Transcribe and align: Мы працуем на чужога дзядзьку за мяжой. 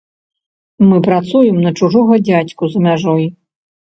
Мы 0.87 0.97
працуем 1.07 1.59
на 1.65 1.73
чужога 1.79 2.13
дзядзьку 2.27 2.63
за 2.77 2.81
мяжой. 2.87 3.23